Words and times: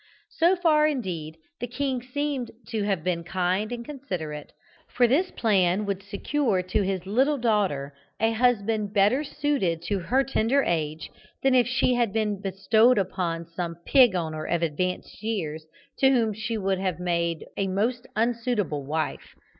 So 0.31 0.55
far, 0.55 0.87
indeed, 0.87 1.37
the 1.59 1.67
king 1.67 2.01
seemed 2.01 2.49
to 2.69 2.81
have 2.81 3.03
been 3.03 3.23
kind 3.23 3.71
and 3.71 3.85
considerate, 3.85 4.51
for 4.89 5.05
this 5.07 5.29
plan 5.29 5.85
would 5.85 6.01
secure 6.01 6.63
to 6.63 6.81
his 6.81 7.05
little 7.05 7.37
daughter 7.37 7.93
a 8.19 8.31
husband 8.31 8.93
better 8.95 9.23
suited 9.23 9.83
to 9.83 9.99
her 9.99 10.23
tender 10.23 10.63
age 10.63 11.11
than 11.43 11.53
if 11.53 11.67
she 11.67 11.93
had 11.93 12.11
been 12.13 12.41
bestowed 12.41 12.97
upon 12.97 13.45
some 13.45 13.75
pig 13.85 14.15
owner 14.15 14.43
of 14.47 14.63
advanced 14.63 15.21
years, 15.21 15.67
to 15.99 16.09
whom 16.09 16.33
she 16.33 16.57
would 16.57 16.79
have 16.79 16.99
made 16.99 17.45
a 17.55 17.67
most 17.67 18.07
unsuitable 18.15 18.83
wife. 18.83 19.35